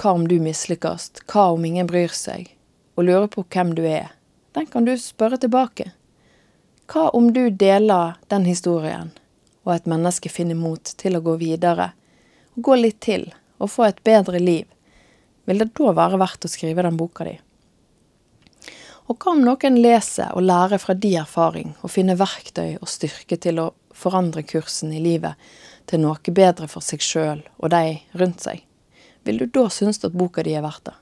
hva 0.00 0.14
om 0.16 0.24
du 0.24 0.38
mislykkes, 0.40 1.10
hva 1.28 1.50
om 1.52 1.64
ingen 1.68 1.90
bryr 1.90 2.16
seg, 2.16 2.48
og 2.96 3.04
lurer 3.10 3.28
på 3.28 3.44
hvem 3.44 3.74
du 3.76 3.84
er, 3.84 4.08
den 4.52 4.66
kan 4.66 4.84
du 4.84 4.92
spørre 4.98 5.38
tilbake. 5.40 5.92
Hva 6.92 7.08
om 7.16 7.30
du 7.32 7.48
deler 7.50 8.18
den 8.28 8.44
historien, 8.44 9.12
og 9.64 9.74
et 9.76 9.88
menneske 9.88 10.28
finner 10.32 10.58
mot 10.58 10.94
til 10.98 11.16
å 11.16 11.24
gå 11.24 11.38
videre, 11.40 11.92
og 12.56 12.68
gå 12.68 12.76
litt 12.80 13.00
til, 13.00 13.30
og 13.62 13.70
få 13.70 13.88
et 13.88 14.04
bedre 14.04 14.40
liv? 14.42 14.66
vil 15.44 15.58
det 15.58 15.72
da 15.78 15.92
være 15.96 16.20
verdt 16.22 16.46
å 16.46 16.50
skrive 16.50 16.84
den 16.86 16.98
boka 16.98 17.26
di? 17.26 17.34
Og 19.10 19.18
hva 19.18 19.34
om 19.34 19.42
noen 19.44 19.78
leser 19.82 20.30
og 20.36 20.46
lærer 20.46 20.80
fra 20.80 20.94
de 20.94 21.16
erfaring, 21.20 21.74
og 21.82 21.90
finner 21.90 22.20
verktøy 22.20 22.78
og 22.78 22.90
styrke 22.90 23.36
til 23.36 23.58
å 23.58 23.72
forandre 23.92 24.44
kursen 24.46 24.92
i 24.94 25.02
livet 25.02 25.40
til 25.90 26.04
noe 26.04 26.34
bedre 26.34 26.68
for 26.70 26.84
seg 26.84 27.02
sjøl 27.02 27.42
og 27.58 27.72
de 27.74 27.98
rundt 28.18 28.44
seg? 28.46 28.62
Vil 29.26 29.42
du 29.42 29.46
da 29.46 29.68
synes 29.70 30.02
at 30.06 30.14
boka 30.16 30.42
di 30.46 30.54
er 30.56 30.64
verdt 30.64 30.86
det? 30.90 30.96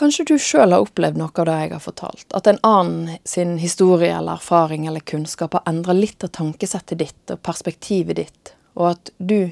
Kanskje 0.00 0.24
du 0.30 0.36
sjøl 0.40 0.72
har 0.72 0.80
opplevd 0.80 1.18
noe 1.20 1.28
av 1.42 1.44
det 1.44 1.54
jeg 1.60 1.72
har 1.74 1.82
fortalt, 1.84 2.24
at 2.32 2.46
en 2.48 2.58
annen 2.64 3.18
sin 3.28 3.58
historie 3.60 4.14
eller 4.16 4.38
erfaring 4.40 4.86
eller 4.88 5.04
kunnskap 5.04 5.58
har 5.58 5.66
endra 5.68 5.92
litt 5.92 6.24
av 6.24 6.30
tankesettet 6.32 7.02
ditt 7.02 7.32
og 7.34 7.42
perspektivet 7.44 8.16
ditt, 8.16 8.52
og 8.80 8.94
at 8.94 9.10
du 9.18 9.50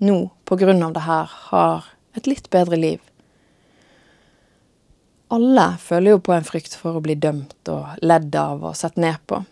nå, 0.00 0.16
på 0.48 0.56
grunn 0.56 0.80
av 0.86 0.94
det 0.96 1.02
her, 1.04 1.34
har 1.50 1.90
et 2.16 2.30
litt 2.30 2.48
bedre 2.54 2.78
liv. 2.80 3.02
Alle 5.36 5.66
føler 5.82 6.14
jo 6.14 6.22
på 6.24 6.32
en 6.32 6.46
frykt 6.48 6.76
for 6.80 6.96
å 6.96 7.02
bli 7.04 7.18
dømt 7.20 7.68
og 7.72 8.00
ledd 8.00 8.32
av 8.40 8.64
og 8.64 8.78
sett 8.78 8.96
ned 8.96 9.20
på. 9.28 9.42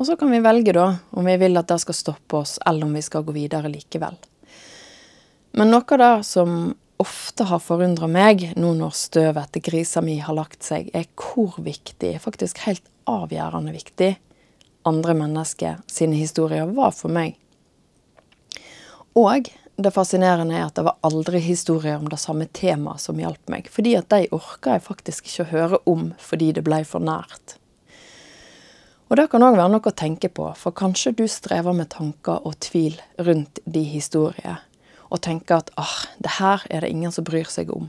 Og 0.00 0.08
så 0.08 0.16
kan 0.20 0.32
vi 0.32 0.40
velge, 0.40 0.72
da, 0.72 0.86
om 1.12 1.28
vi 1.28 1.36
vil 1.40 1.60
at 1.60 1.68
det 1.68 1.82
skal 1.82 1.98
stoppe 1.98 2.40
oss, 2.40 2.56
eller 2.64 2.88
om 2.88 2.96
vi 2.96 3.04
skal 3.04 3.26
gå 3.26 3.34
videre 3.36 3.68
likevel. 3.68 4.16
Men 5.54 5.70
noe 5.70 5.84
av 5.84 6.00
det 6.00 6.14
som 6.32 6.72
ofte 7.02 7.46
har 7.48 7.62
forundra 7.62 8.08
meg, 8.10 8.50
nå 8.56 8.74
når 8.78 8.94
støvet 8.98 9.48
etter 9.48 9.64
grisa 9.64 10.02
mi 10.04 10.18
har 10.22 10.36
lagt 10.36 10.62
seg, 10.66 10.90
er 10.94 11.08
hvor 11.18 11.56
viktig, 11.62 12.14
faktisk 12.22 12.62
helt 12.66 12.84
avgjørende 13.10 13.74
viktig, 13.74 14.14
andre 14.84 15.16
mennesker 15.16 15.80
sine 15.90 16.18
historier 16.20 16.68
var 16.76 16.94
for 16.96 17.12
meg. 17.12 17.38
Og 19.14 19.50
det 19.76 19.90
fascinerende 19.94 20.54
er 20.54 20.68
at 20.68 20.76
det 20.78 20.84
var 20.86 21.00
aldri 21.06 21.40
historier 21.42 21.98
om 21.98 22.06
det 22.10 22.20
samme 22.22 22.46
temaet 22.54 23.02
som 23.02 23.18
hjalp 23.18 23.50
meg. 23.50 23.68
Fordi 23.70 23.96
at 23.98 24.10
de 24.12 24.30
orka 24.34 24.76
jeg 24.76 24.86
faktisk 24.86 25.28
ikke 25.28 25.46
å 25.46 25.50
høre 25.50 25.80
om 25.90 26.08
fordi 26.22 26.52
det 26.54 26.64
ble 26.66 26.82
for 26.86 27.02
nært. 27.02 27.56
Og 29.10 29.18
det 29.18 29.26
kan 29.30 29.44
òg 29.44 29.58
være 29.58 29.72
noe 29.74 29.90
å 29.90 29.94
tenke 29.94 30.30
på, 30.32 30.46
for 30.56 30.74
kanskje 30.74 31.12
du 31.18 31.26
strever 31.30 31.74
med 31.76 31.90
tanker 31.92 32.46
og 32.46 32.56
tvil 32.64 32.96
rundt 33.20 33.60
de 33.66 33.82
historiene, 33.86 34.62
og 35.14 35.22
tenker 35.22 35.62
at 35.62 35.70
ah, 35.78 36.00
det 36.18 36.36
her 36.40 36.64
er 36.70 36.82
det 36.82 36.90
ingen 36.90 37.14
som 37.14 37.26
bryr 37.26 37.46
seg 37.50 37.70
om. 37.70 37.86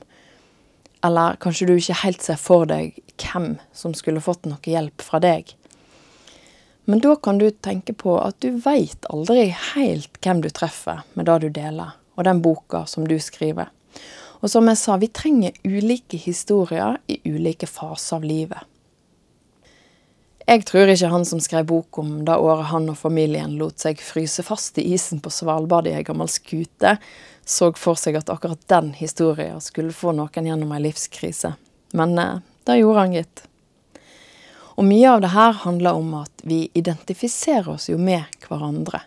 Eller 1.05 1.38
kanskje 1.41 1.67
du 1.70 1.75
ikke 1.75 2.01
helt 2.03 2.22
ser 2.22 2.38
for 2.39 2.70
deg 2.70 3.00
hvem 3.22 3.55
som 3.74 3.96
skulle 3.98 4.24
fått 4.24 4.46
noe 4.50 4.62
hjelp 4.62 5.01
fra 5.01 5.22
deg. 5.24 5.55
Men 6.86 7.01
da 7.01 7.15
kan 7.17 7.39
du 7.41 7.48
tenke 7.50 7.96
på 7.98 8.13
at 8.22 8.38
du 8.46 8.60
veit 8.62 9.08
aldri 9.10 9.48
helt 9.74 10.20
hvem 10.22 10.44
du 10.46 10.51
treffer 10.53 11.01
med 11.17 11.25
det 11.25 11.39
du 11.41 11.50
deler, 11.50 11.98
og 12.13 12.27
den 12.27 12.44
boka 12.46 12.84
som 12.89 13.08
du 13.10 13.17
skriver. 13.22 13.72
Og 14.46 14.51
som 14.51 14.67
jeg 14.70 14.77
sa, 14.77 15.00
vi 15.01 15.10
trenger 15.10 15.58
ulike 15.65 16.20
historier 16.22 17.00
i 17.10 17.17
ulike 17.25 17.65
faser 17.65 18.20
av 18.20 18.27
livet. 18.27 18.62
Jeg 20.46 20.62
tror 20.70 20.92
ikke 20.94 21.10
han 21.10 21.24
som 21.25 21.40
skrev 21.42 21.66
bok 21.66 21.98
om 21.98 22.20
det 22.25 22.36
året 22.38 22.70
han 22.70 22.86
og 22.92 23.00
familien 23.00 23.56
lot 23.58 23.82
seg 23.82 24.02
fryse 24.06 24.44
fast 24.46 24.78
i 24.78 24.84
isen 24.94 25.18
på 25.18 25.32
Svalbard 25.34 25.90
i 25.90 25.96
ei 25.98 26.04
gammel 26.06 26.30
skute, 26.30 27.00
så 27.46 27.72
for 27.74 27.98
seg 27.98 28.20
at 28.20 28.30
akkurat 28.30 28.62
den 28.70 28.92
historien 28.94 29.58
skulle 29.62 29.94
få 29.94 30.14
noen 30.14 30.52
gjennom 30.52 30.75
ei 30.75 30.84
livskrise. 30.86 31.56
Men 31.98 32.14
eh, 32.22 32.46
det 32.70 32.78
gjorde 32.78 33.02
han, 33.02 33.18
gitt. 33.18 33.44
Og 34.75 34.86
mye 34.86 35.10
av 35.16 35.25
det 35.25 35.34
her 35.34 35.58
handler 35.66 35.98
om 35.98 36.14
at 36.22 36.46
vi 36.46 36.66
identifiserer 36.78 37.74
oss 37.78 37.90
jo 37.90 37.98
med 37.98 38.25
hverandre. 38.46 39.02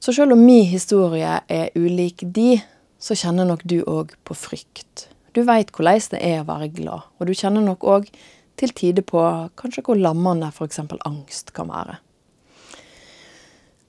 Så 0.00 0.14
selv 0.16 0.32
om 0.32 0.40
min 0.40 0.64
historie 0.64 1.40
er 1.44 1.72
ulik 1.76 2.24
de, 2.24 2.56
så 3.02 3.16
kjenner 3.18 3.44
nok 3.48 3.66
du 3.68 3.82
òg 3.84 4.14
på 4.24 4.36
frykt. 4.38 5.10
Du 5.36 5.42
veit 5.44 5.72
hvordan 5.76 6.00
det 6.12 6.20
er 6.24 6.40
å 6.40 6.48
være 6.48 6.72
glad, 6.72 7.08
og 7.18 7.28
du 7.28 7.34
kjenner 7.36 7.64
nok 7.64 7.84
òg 7.84 8.08
til 8.62 8.72
tider 8.78 9.06
på 9.06 9.20
kanskje 9.58 9.84
hvor 9.86 9.98
lammende 9.98 10.48
f.eks. 10.52 10.80
angst 11.04 11.52
kan 11.56 11.70
være. 11.72 11.98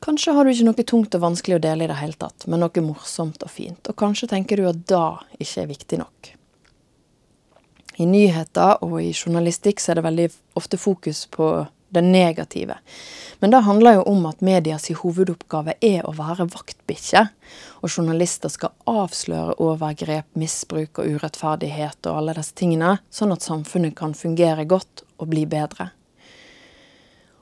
Kanskje 0.03 0.33
har 0.35 0.43
du 0.43 0.51
ikke 0.51 0.67
noe 0.67 0.83
tungt 0.83 1.15
og 1.15 1.23
vanskelig 1.23 1.55
å 1.57 1.63
dele 1.63 1.85
i 1.85 1.91
det 1.91 1.95
hele 2.01 2.17
tatt, 2.19 2.43
men 2.51 2.59
noe 2.59 2.83
morsomt 2.83 3.43
og 3.45 3.51
fint, 3.51 3.87
og 3.87 3.95
kanskje 3.95 4.33
tenker 4.33 4.59
du 4.59 4.67
at 4.67 4.81
det 4.89 5.03
ikke 5.45 5.61
er 5.61 5.69
viktig 5.69 5.99
nok. 6.01 6.33
I 8.03 8.07
nyheter 8.09 8.81
og 8.83 8.97
i 8.99 9.13
journalistikk 9.13 9.79
så 9.79 9.93
er 9.93 9.99
det 9.99 10.07
veldig 10.07 10.27
ofte 10.59 10.79
fokus 10.81 11.23
på 11.31 11.47
det 11.93 12.03
negative. 12.05 12.77
Men 13.39 13.51
det 13.51 13.63
handler 13.67 13.97
jo 13.97 14.03
om 14.13 14.25
at 14.25 14.41
medias 14.41 14.89
hovedoppgave 15.01 15.75
er 15.83 16.05
å 16.07 16.13
være 16.15 16.47
vaktbikkje. 16.53 17.25
Og 17.83 17.89
journalister 17.89 18.51
skal 18.51 18.71
avsløre 18.89 19.57
overgrep, 19.61 20.29
misbruk 20.39 21.01
og 21.01 21.17
urettferdighet 21.17 22.07
og 22.07 22.19
alle 22.21 22.37
disse 22.37 22.55
tingene, 22.55 22.97
sånn 23.11 23.35
at 23.35 23.43
samfunnet 23.43 23.97
kan 23.99 24.15
fungere 24.15 24.65
godt 24.65 25.03
og 25.19 25.29
bli 25.33 25.45
bedre. 25.49 25.89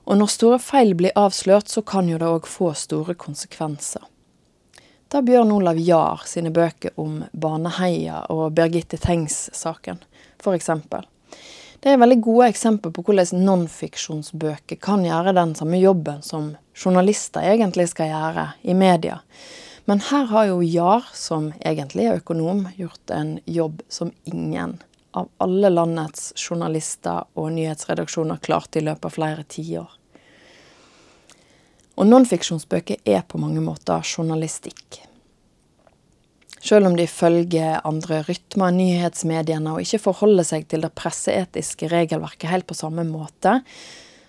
Og 0.10 0.18
når 0.18 0.32
store 0.34 0.60
feil 0.60 0.96
blir 0.98 1.14
avslørt, 1.16 1.70
så 1.70 1.84
kan 1.86 2.10
jo 2.10 2.18
det 2.18 2.28
òg 2.28 2.50
få 2.50 2.74
store 2.76 3.14
konsekvenser. 3.16 4.02
Da 5.12 5.22
Bjørn 5.22 5.52
Olav 5.52 5.78
Jahr 5.78 6.24
sine 6.26 6.50
bøker 6.56 6.96
om 7.00 7.20
Baneheia 7.32 8.24
og 8.32 8.54
Birgitte 8.56 8.98
Tengs-saken 8.98 10.00
f.eks. 10.42 10.70
Det 11.82 11.90
er 11.90 11.98
veldig 11.98 12.20
gode 12.22 12.48
eksempler 12.52 12.92
på 12.94 13.02
hvordan 13.08 13.40
nonfiksjonsbøker 13.42 14.78
kan 14.78 15.02
gjøre 15.02 15.34
den 15.34 15.56
samme 15.58 15.80
jobben 15.82 16.20
som 16.22 16.52
journalister 16.78 17.42
egentlig 17.42 17.88
skal 17.90 18.12
gjøre 18.12 18.44
i 18.62 18.76
media. 18.78 19.18
Men 19.90 20.04
her 20.12 20.28
har 20.30 20.46
jo 20.52 20.62
Jar, 20.62 21.08
som 21.18 21.50
egentlig 21.58 22.06
er 22.06 22.22
økonom, 22.22 22.68
gjort 22.78 23.16
en 23.18 23.40
jobb 23.50 23.82
som 23.90 24.14
ingen 24.30 24.78
av 25.18 25.32
alle 25.42 25.74
landets 25.74 26.30
journalister 26.38 27.26
og 27.34 27.50
nyhetsredaksjoner 27.58 28.46
klarte 28.46 28.78
i 28.78 28.86
løpet 28.86 29.10
av 29.10 29.18
flere 29.18 29.50
tiår. 29.50 29.90
Og 31.98 32.08
nonfiksjonsbøker 32.08 33.02
er 33.10 33.26
på 33.26 33.42
mange 33.42 33.66
måter 33.66 34.06
journalistikk. 34.06 35.02
Selv 36.62 36.92
om 36.92 36.96
de 36.98 37.08
følger 37.10 37.82
andre 37.88 38.22
rytmer 38.28 38.74
nyhetsmediene 38.76 39.74
og 39.74 39.82
ikke 39.82 40.04
forholder 40.04 40.46
seg 40.46 40.68
til 40.70 40.86
det 40.86 40.94
presseetiske 40.94 41.90
regelverket 41.90 42.52
helt 42.52 42.68
på 42.70 42.78
samme 42.78 43.06
måte, 43.08 43.60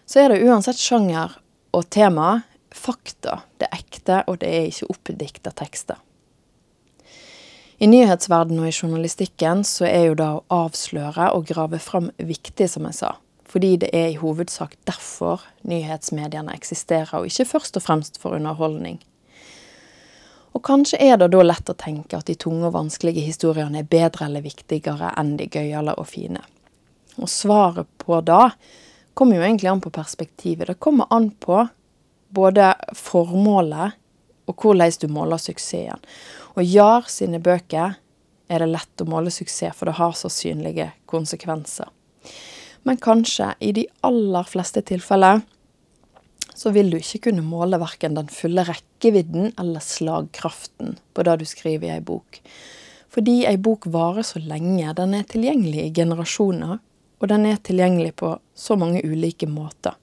så 0.09 0.23
er 0.23 0.33
det 0.33 0.41
uansett 0.47 0.81
sjanger 0.81 1.37
og 1.77 1.85
tema 1.93 2.41
fakta, 2.73 3.43
det 3.61 3.69
ekte, 3.73 4.23
og 4.29 4.41
det 4.41 4.49
er 4.49 4.71
ikke 4.71 4.89
oppdikta 4.95 5.53
tekster. 5.61 6.01
I 7.83 7.89
nyhetsverdenen 7.91 8.63
og 8.63 8.71
i 8.71 8.75
journalistikken 8.77 9.65
så 9.67 9.89
er 9.89 10.07
jo 10.07 10.19
det 10.19 10.29
å 10.31 10.43
avsløre 10.55 11.33
og 11.37 11.49
grave 11.51 11.81
fram 11.83 12.13
viktig, 12.17 12.69
som 12.71 12.87
jeg 12.89 12.99
sa. 13.01 13.17
Fordi 13.53 13.75
det 13.83 13.91
er 13.93 14.13
i 14.13 14.21
hovedsak 14.21 14.79
derfor 14.89 15.43
nyhetsmediene 15.69 16.55
eksisterer, 16.55 17.19
og 17.19 17.29
ikke 17.29 17.51
først 17.57 17.77
og 17.77 17.85
fremst 17.85 18.21
for 18.23 18.39
underholdning. 18.39 19.01
Og 20.63 20.67
kanskje 20.69 21.01
er 21.03 21.17
det 21.19 21.33
da 21.35 21.41
lett 21.43 21.71
å 21.73 21.75
tenke 21.75 22.15
at 22.15 22.29
de 22.31 22.37
tunge 22.39 22.69
og 22.69 22.77
vanskelige 22.77 23.25
historiene 23.27 23.81
er 23.81 23.87
bedre 23.91 24.29
eller 24.29 24.45
viktigere 24.45 25.09
enn 25.19 25.33
de 25.41 25.49
gøyale 25.51 25.97
og 25.99 26.07
fine. 26.07 26.39
Og 27.19 27.27
svaret 27.27 27.89
på 27.99 28.21
det 28.23 28.53
kommer 29.19 29.41
jo 29.41 29.43
egentlig 29.43 29.73
an 29.73 29.83
på 29.83 29.91
perspektivet. 29.91 30.69
Det 30.71 30.79
kommer 30.79 31.11
an 31.11 31.33
på 31.35 31.65
både 32.31 32.69
formålet 32.95 33.99
og 34.47 34.55
hvordan 34.63 34.95
du 35.03 35.09
måler 35.11 35.43
suksessen. 35.43 35.99
Og 36.55 36.63
Jahr 36.63 37.11
sine 37.11 37.43
bøker 37.43 37.99
er 38.47 38.63
det 38.63 38.71
lett 38.71 39.03
å 39.03 39.09
måle 39.11 39.35
suksess, 39.35 39.75
for 39.75 39.91
det 39.91 39.99
har 39.99 40.15
så 40.15 40.31
synlige 40.31 40.93
konsekvenser. 41.11 41.91
Men 42.87 43.03
kanskje, 43.03 43.51
i 43.59 43.75
de 43.75 43.89
aller 44.07 44.47
fleste 44.47 44.87
tilfeller, 44.87 45.43
så 46.55 46.73
vil 46.75 46.91
du 46.93 46.99
ikke 46.99 47.29
kunne 47.29 47.45
måle 47.45 47.81
verken 47.81 48.17
den 48.19 48.31
fulle 48.33 48.65
rekkevidden 48.69 49.53
eller 49.61 49.85
slagkraften 49.85 50.97
på 51.15 51.25
det 51.27 51.39
du 51.41 51.47
skriver 51.49 51.89
i 51.89 51.95
ei 51.97 52.05
bok. 52.05 52.41
Fordi 53.13 53.43
ei 53.49 53.59
bok 53.61 53.87
varer 53.93 54.25
så 54.25 54.41
lenge, 54.41 54.95
den 54.97 55.17
er 55.19 55.27
tilgjengelig 55.29 55.87
i 55.87 55.95
generasjoner, 55.97 56.79
og 57.23 57.29
den 57.31 57.45
er 57.47 57.61
tilgjengelig 57.63 58.15
på 58.23 58.35
så 58.55 58.77
mange 58.81 59.03
ulike 59.05 59.49
måter. 59.49 59.99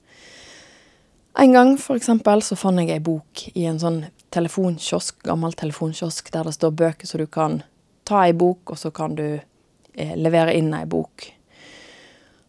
En 1.38 1.52
gang 1.54 1.76
for 1.78 1.98
eksempel 1.98 2.42
så 2.42 2.56
fant 2.58 2.82
jeg 2.82 2.90
ei 2.94 3.02
bok 3.02 3.44
i 3.54 3.66
en 3.70 3.78
sånn 3.82 4.02
telefonkiosk, 4.34 5.20
gammel 5.26 5.54
telefonkiosk, 5.58 6.30
der 6.34 6.46
det 6.46 6.56
står 6.56 6.74
bøker 6.76 7.10
så 7.10 7.20
du 7.20 7.26
kan 7.30 7.60
ta 8.06 8.24
ei 8.26 8.34
bok, 8.34 8.72
og 8.72 8.78
så 8.78 8.90
kan 8.94 9.14
du 9.18 9.26
eh, 9.38 10.14
levere 10.18 10.54
inn 10.58 10.72
ei 10.74 10.86
bok. 10.90 11.28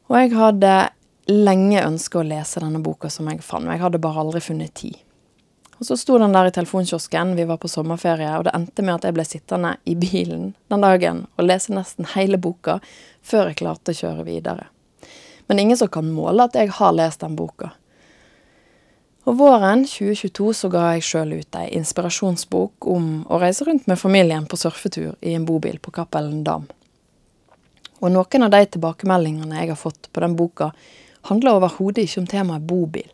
Og 0.09 0.17
jeg 0.17 0.33
hadde 0.35 0.73
lenge 1.29 1.83
ønske 1.85 2.19
å 2.19 2.25
lese 2.25 2.61
denne 2.63 2.81
boka 2.81 3.09
som 3.09 3.29
jeg 3.29 3.43
fant, 3.45 3.65
men 3.65 3.75
jeg 3.75 3.83
hadde 3.85 4.01
bare 4.01 4.23
aldri 4.23 4.41
funnet 4.43 4.73
tid. 4.77 4.97
Og 5.81 5.87
så 5.87 5.97
sto 5.97 6.19
den 6.21 6.33
der 6.33 6.45
i 6.45 6.53
telefonkiosken, 6.53 7.35
vi 7.35 7.47
var 7.49 7.57
på 7.57 7.69
sommerferie, 7.69 8.29
og 8.37 8.45
det 8.45 8.53
endte 8.53 8.83
med 8.85 8.99
at 8.99 9.07
jeg 9.07 9.15
ble 9.17 9.25
sittende 9.25 9.71
i 9.89 9.95
bilen 9.97 10.51
den 10.69 10.83
dagen 10.85 11.23
og 11.37 11.47
lese 11.47 11.73
nesten 11.73 12.05
hele 12.13 12.37
boka 12.37 12.77
før 13.25 13.49
jeg 13.49 13.63
klarte 13.63 13.93
å 13.93 13.97
kjøre 13.97 14.25
videre. 14.27 14.67
Men 15.49 15.59
ingen 15.63 15.79
som 15.79 15.89
kan 15.89 16.05
måle 16.13 16.45
at 16.45 16.57
jeg 16.57 16.69
har 16.77 16.93
lest 16.93 17.25
den 17.25 17.33
boka. 17.35 17.71
Og 19.25 19.37
våren 19.37 19.83
2022 19.85 20.53
så 20.57 20.69
ga 20.73 20.85
jeg 20.95 21.05
sjøl 21.05 21.33
ut 21.41 21.57
ei 21.57 21.67
inspirasjonsbok 21.77 22.87
om 22.89 23.09
å 23.29 23.41
reise 23.41 23.65
rundt 23.65 23.89
med 23.89 23.99
familien 24.01 24.45
på 24.49 24.57
surfetur 24.61 25.17
i 25.21 25.33
en 25.37 25.45
bobil 25.49 25.81
på 25.81 25.93
Cappelen 25.93 26.43
Dam. 26.45 26.69
Og 28.01 28.09
noen 28.09 28.45
av 28.47 28.53
de 28.53 28.63
tilbakemeldingene 28.65 29.61
jeg 29.61 29.73
har 29.73 29.81
fått 29.81 30.09
på 30.13 30.23
den 30.23 30.37
boka, 30.37 30.71
handler 31.29 31.59
overhodet 31.59 32.05
ikke 32.05 32.23
om 32.23 32.29
temaet 32.29 32.67
bobil, 32.69 33.09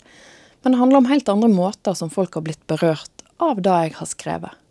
men 0.62 0.74
det 0.74 0.80
handler 0.80 1.02
om 1.02 1.10
helt 1.12 1.30
andre 1.30 1.50
måter 1.52 1.98
som 1.98 2.12
folk 2.14 2.36
har 2.36 2.46
blitt 2.48 2.64
berørt 2.68 3.26
av 3.44 3.62
det 3.62 3.76
jeg 3.84 3.98
har 4.00 4.10
skrevet. 4.10 4.64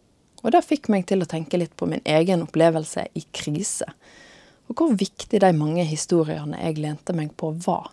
Og 0.44 0.52
det 0.54 0.62
fikk 0.66 0.90
meg 0.92 1.06
til 1.08 1.24
å 1.24 1.28
tenke 1.28 1.58
litt 1.58 1.74
på 1.78 1.88
min 1.90 2.02
egen 2.04 2.44
opplevelse 2.44 3.06
i 3.18 3.24
krise, 3.34 3.88
og 4.66 4.78
hvor 4.78 4.96
viktig 4.98 5.40
de 5.42 5.52
mange 5.54 5.84
historiene 5.86 6.58
jeg 6.60 6.80
lente 6.82 7.14
meg 7.16 7.32
på, 7.38 7.52
var. 7.66 7.92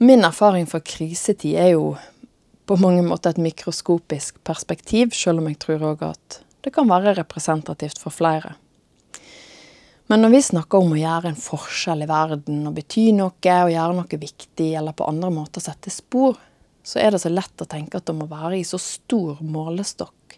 Min 0.00 0.24
erfaring 0.24 0.64
fra 0.70 0.80
krisetid 0.80 1.58
er 1.60 1.74
jo 1.74 1.94
på 2.70 2.78
mange 2.80 3.02
måter 3.04 3.34
et 3.34 3.42
mikroskopisk 3.42 4.38
perspektiv, 4.46 5.10
selv 5.12 5.42
om 5.42 5.48
jeg 5.50 5.58
tror 5.60 5.82
òg 5.90 6.06
at 6.06 6.40
det 6.64 6.72
kan 6.72 6.88
være 6.88 7.16
representativt 7.18 7.98
for 8.00 8.14
flere. 8.14 8.54
Men 10.10 10.24
når 10.24 10.30
vi 10.32 10.38
snakker 10.42 10.82
om 10.82 10.96
å 10.96 10.98
gjøre 10.98 11.30
en 11.30 11.36
forskjell 11.38 12.00
i 12.02 12.06
verden, 12.10 12.64
og 12.66 12.74
bety 12.74 13.12
noe, 13.14 13.30
og 13.30 13.70
gjøre 13.70 13.94
noe 13.94 14.18
viktig, 14.18 14.72
eller 14.80 14.96
på 14.98 15.06
andre 15.06 15.28
måter 15.30 15.62
sette 15.62 15.92
spor, 15.94 16.34
så 16.82 16.98
er 16.98 17.14
det 17.14 17.20
så 17.22 17.30
lett 17.30 17.62
å 17.62 17.68
tenke 17.70 18.00
at 18.00 18.08
det 18.08 18.16
må 18.18 18.26
være 18.26 18.56
i 18.58 18.64
så 18.66 18.80
stor 18.82 19.38
målestokk. 19.38 20.34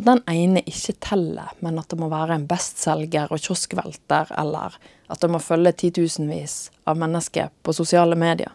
At 0.00 0.06
den 0.06 0.22
ene 0.24 0.62
ikke 0.64 0.94
teller, 1.04 1.50
men 1.60 1.76
at 1.76 1.92
det 1.92 1.98
må 2.00 2.08
være 2.08 2.38
en 2.38 2.46
bestselger 2.48 3.28
og 3.28 3.44
kioskvelter, 3.44 4.32
eller 4.40 4.78
at 4.80 5.20
det 5.20 5.28
må 5.28 5.42
følge 5.44 5.74
titusenvis 5.84 6.70
av 6.88 6.96
mennesker 7.02 7.52
på 7.60 7.74
sosiale 7.76 8.16
medier. 8.16 8.54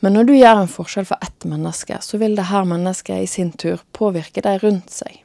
Men 0.00 0.16
når 0.16 0.30
du 0.30 0.34
gjør 0.38 0.62
en 0.62 0.72
forskjell 0.78 1.10
for 1.12 1.20
ett 1.20 1.44
menneske, 1.44 2.00
så 2.00 2.22
vil 2.24 2.40
det 2.40 2.48
her 2.48 2.64
mennesket 2.72 3.20
i 3.20 3.28
sin 3.28 3.52
tur 3.52 3.84
påvirke 3.92 4.40
de 4.48 4.56
rundt 4.64 4.96
seg. 4.96 5.23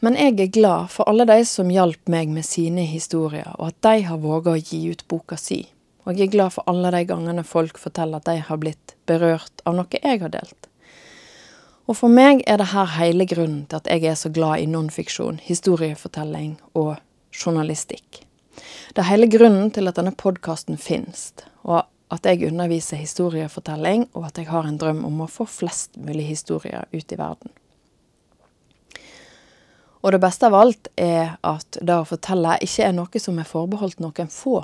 Men 0.00 0.16
jeg 0.16 0.38
er 0.40 0.52
glad 0.54 0.88
for 0.94 1.08
alle 1.10 1.26
de 1.28 1.42
som 1.44 1.68
hjalp 1.68 2.08
meg 2.08 2.30
med 2.32 2.46
sine 2.48 2.86
historier, 2.88 3.50
og 3.58 3.74
at 3.74 3.82
de 3.84 4.06
har 4.08 4.22
våga 4.22 4.54
å 4.54 4.60
gi 4.60 4.86
ut 4.88 5.04
boka 5.12 5.36
si. 5.36 5.66
Og 6.08 6.16
jeg 6.16 6.30
er 6.30 6.32
glad 6.32 6.54
for 6.54 6.64
alle 6.70 6.88
de 6.94 7.02
gangene 7.04 7.44
folk 7.44 7.76
forteller 7.78 8.22
at 8.22 8.30
de 8.30 8.40
har 8.46 8.60
blitt 8.62 8.94
berørt 9.10 9.60
av 9.68 9.76
noe 9.76 10.00
jeg 10.00 10.22
har 10.22 10.32
delt. 10.32 10.70
Og 11.84 11.98
for 11.98 12.12
meg 12.12 12.40
er 12.48 12.56
det 12.62 12.70
her 12.72 12.88
hele 12.96 13.26
grunnen 13.28 13.66
til 13.68 13.80
at 13.80 13.92
jeg 13.92 14.08
er 14.08 14.16
så 14.16 14.32
glad 14.32 14.62
i 14.62 14.70
nonfiksjon, 14.70 15.42
historiefortelling 15.44 16.56
og 16.78 16.94
journalistikk. 17.34 18.22
Det 18.94 19.02
er 19.02 19.10
hele 19.10 19.28
grunnen 19.30 19.68
til 19.74 19.90
at 19.90 20.00
denne 20.00 20.16
podkasten 20.16 20.80
finnes, 20.80 21.28
og 21.60 21.84
at 22.10 22.26
jeg 22.26 22.48
underviser 22.48 22.98
historiefortelling, 22.98 24.08
og 24.14 24.30
at 24.30 24.40
jeg 24.40 24.48
har 24.48 24.64
en 24.66 24.80
drøm 24.80 25.04
om 25.04 25.26
å 25.26 25.30
få 25.30 25.44
flest 25.50 26.00
mulig 26.00 26.30
historier 26.32 26.88
ut 26.94 27.12
i 27.12 27.18
verden. 27.20 27.52
Og 30.00 30.14
det 30.14 30.22
beste 30.22 30.48
av 30.48 30.56
alt 30.56 30.88
er 30.96 31.36
at 31.44 31.76
det 31.80 31.96
å 32.00 32.08
fortelle 32.08 32.56
ikke 32.64 32.86
er 32.86 32.96
noe 32.96 33.20
som 33.20 33.38
er 33.40 33.48
forbeholdt 33.48 34.00
noen 34.00 34.32
få. 34.32 34.62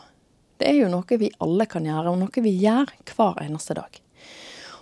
Det 0.56 0.70
er 0.70 0.78
jo 0.78 0.88
noe 0.88 1.18
vi 1.20 1.28
alle 1.44 1.66
kan 1.68 1.84
gjøre, 1.84 2.12
og 2.12 2.20
noe 2.22 2.44
vi 2.44 2.54
gjør 2.62 2.88
hver 3.12 3.42
eneste 3.44 3.76
dag. 3.76 3.98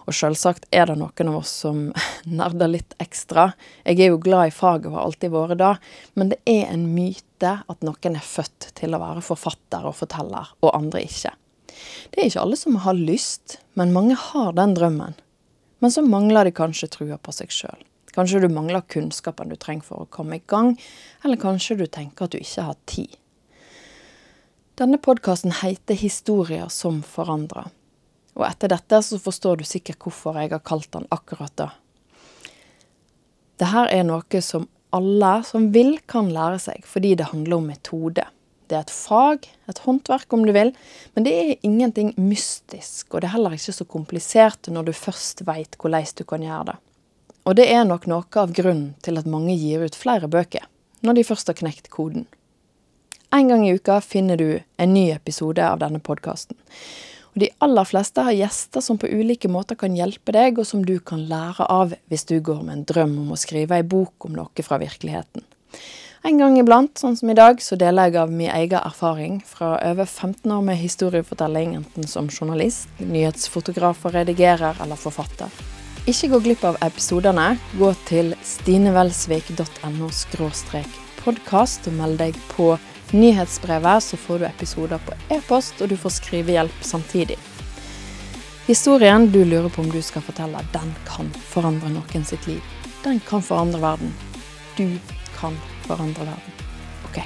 Og 0.05 0.15
selvsagt 0.15 0.67
er 0.75 0.87
det 0.91 0.99
noen 1.01 1.31
av 1.33 1.39
oss 1.41 1.55
som 1.65 1.89
nerder 2.41 2.71
litt 2.71 2.95
ekstra. 3.03 3.49
Jeg 3.83 4.05
er 4.05 4.13
jo 4.13 4.21
glad 4.23 4.53
i 4.53 4.55
faget 4.55 4.91
og 4.93 4.99
har 4.99 5.09
alltid 5.09 5.33
vært 5.35 5.59
det, 5.63 5.73
men 6.15 6.31
det 6.31 6.39
er 6.51 6.69
en 6.69 6.87
myte 6.95 7.55
at 7.59 7.87
noen 7.87 8.19
er 8.21 8.29
født 8.29 8.71
til 8.79 8.95
å 8.95 9.01
være 9.03 9.25
forfatter 9.25 9.89
og 9.89 9.97
forteller, 9.99 10.53
og 10.63 10.77
andre 10.77 11.03
ikke. 11.09 11.35
Det 12.13 12.21
er 12.21 12.29
ikke 12.29 12.45
alle 12.45 12.61
som 12.61 12.79
har 12.85 12.95
lyst, 12.95 13.59
men 13.75 13.97
mange 13.97 14.15
har 14.31 14.55
den 14.55 14.77
drømmen. 14.77 15.19
Men 15.83 15.93
så 15.93 16.05
mangler 16.07 16.47
de 16.47 16.55
kanskje 16.55 16.93
trua 16.93 17.19
på 17.19 17.35
seg 17.35 17.51
sjøl. 17.53 17.83
Kanskje 18.15 18.45
du 18.45 18.49
mangler 18.53 18.85
kunnskapen 18.87 19.51
du 19.51 19.57
trenger 19.59 19.87
for 19.89 20.05
å 20.05 20.11
komme 20.11 20.39
i 20.39 20.45
gang, 20.47 20.77
eller 21.25 21.41
kanskje 21.41 21.81
du 21.81 21.87
tenker 21.91 22.29
at 22.29 22.35
du 22.35 22.39
ikke 22.39 22.67
har 22.69 22.77
tid. 22.87 23.17
Denne 24.79 24.99
podkasten 25.03 25.55
heter 25.55 25.99
Historier 25.99 26.71
som 26.71 27.01
forandrer. 27.07 27.73
Og 28.35 28.47
etter 28.47 28.71
dette 28.73 28.99
så 29.07 29.19
forstår 29.23 29.61
du 29.61 29.67
sikkert 29.67 30.03
hvorfor 30.03 30.39
jeg 30.39 30.51
har 30.51 30.63
kalt 30.67 30.91
den 30.95 31.07
akkurat 31.15 31.55
da. 31.59 31.69
Dette 33.59 33.85
er 33.95 34.07
noe 34.07 34.41
som 34.43 34.67
alle 34.95 35.35
som 35.47 35.69
vil, 35.75 35.97
kan 36.11 36.31
lære 36.31 36.59
seg, 36.63 36.87
fordi 36.87 37.15
det 37.19 37.31
handler 37.31 37.59
om 37.59 37.69
metode. 37.71 38.27
Det 38.71 38.79
er 38.79 38.87
et 38.87 38.95
fag, 38.95 39.47
et 39.69 39.83
håndverk 39.85 40.33
om 40.35 40.45
du 40.47 40.53
vil, 40.55 40.71
men 41.15 41.27
det 41.27 41.35
er 41.35 41.67
ingenting 41.67 42.15
mystisk, 42.19 43.11
og 43.13 43.23
det 43.23 43.29
er 43.29 43.35
heller 43.37 43.55
ikke 43.55 43.75
så 43.77 43.87
komplisert 43.87 44.71
når 44.71 44.89
du 44.89 44.95
først 44.97 45.45
veit 45.47 45.79
hvordan 45.79 46.15
du 46.19 46.25
kan 46.31 46.47
gjøre 46.47 46.73
det. 46.73 46.77
Og 47.45 47.57
det 47.59 47.67
er 47.69 47.85
nok 47.85 48.07
noe 48.09 48.41
av 48.41 48.53
grunnen 48.57 48.95
til 49.05 49.21
at 49.21 49.29
mange 49.29 49.57
gir 49.57 49.85
ut 49.85 49.97
flere 49.99 50.31
bøker, 50.33 50.65
når 51.05 51.19
de 51.19 51.27
først 51.29 51.51
har 51.53 51.59
knekt 51.59 51.91
koden. 51.93 52.25
En 53.35 53.51
gang 53.51 53.67
i 53.67 53.75
uka 53.75 53.99
finner 54.01 54.39
du 54.41 54.61
en 54.79 54.95
ny 54.95 55.11
episode 55.13 55.61
av 55.61 55.83
denne 55.83 56.01
podkasten. 56.01 56.57
Og 57.35 57.43
de 57.43 57.51
aller 57.67 57.89
fleste 57.89 58.23
har 58.23 58.37
gjester 58.37 58.81
som 58.85 58.97
på 59.01 59.11
ulike 59.11 59.51
måter 59.51 59.77
kan 59.77 59.97
hjelpe 59.99 60.33
deg, 60.33 60.61
og 60.63 60.69
som 60.69 60.85
du 60.87 61.01
kan 61.03 61.27
lære 61.29 61.67
av 61.67 61.97
hvis 62.09 62.25
du 62.31 62.39
går 62.39 62.63
med 62.63 62.79
en 62.79 62.87
drøm 62.89 63.19
om 63.25 63.35
å 63.35 63.41
skrive 63.41 63.77
ei 63.77 63.85
bok 63.85 64.29
om 64.29 64.39
noe 64.39 64.65
fra 64.65 64.79
virkeligheten. 64.81 65.43
En 66.25 66.39
gang 66.41 66.55
iblant, 66.57 66.95
sånn 66.97 67.19
som 67.19 67.29
i 67.29 67.37
dag, 67.37 67.59
så 67.61 67.77
deler 67.77 68.09
jeg 68.09 68.23
av 68.23 68.31
min 68.33 68.49
egen 68.55 68.81
erfaring 68.81 69.43
fra 69.45 69.75
over 69.91 70.07
15 70.07 70.49
år 70.49 70.65
med 70.65 70.81
historiefortelling, 70.81 71.75
enten 71.83 72.09
som 72.09 72.31
journalist, 72.33 72.89
nyhetsfotograf 73.03 74.07
og 74.07 74.17
redigerer 74.17 74.79
eller 74.81 74.97
forfatter. 74.97 75.74
Ikke 76.05 76.29
gå 76.29 76.39
glipp 76.45 76.65
av 76.69 76.77
episodene. 76.85 77.55
Gå 77.81 77.89
til 78.05 78.35
stinevelsvik.no 78.45 80.11
podkast 81.25 81.89
og 81.89 81.97
meld 81.97 82.19
deg 82.21 82.37
på 82.51 82.75
nyhetsbrevet, 83.17 84.05
så 84.05 84.19
får 84.21 84.43
du 84.43 84.47
episoder 84.51 85.01
på 85.07 85.17
e-post, 85.33 85.81
og 85.81 85.89
du 85.89 85.97
får 85.97 86.17
skrivehjelp 86.19 86.85
samtidig. 86.85 87.39
Historien 88.69 89.31
du 89.33 89.41
lurer 89.45 89.73
på 89.73 89.81
om 89.81 89.91
du 89.93 90.01
skal 90.05 90.25
fortelle, 90.25 90.61
den 90.77 90.93
kan 91.09 91.33
forandre 91.49 91.93
noen 91.97 92.29
sitt 92.29 92.49
liv. 92.51 92.61
Den 93.05 93.21
kan 93.25 93.45
forandre 93.45 93.81
verden. 93.81 94.13
Du 94.77 94.99
kan 95.39 95.57
forandre 95.89 96.29
verden. 96.29 96.65
OK, 97.09 97.21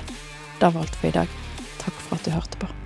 det 0.61 0.75
var 0.75 0.83
alt 0.85 1.01
for 1.03 1.11
i 1.11 1.17
dag. 1.19 1.41
Takk 1.83 2.05
for 2.05 2.19
at 2.19 2.27
du 2.27 2.35
hørte 2.35 2.63
på. 2.63 2.78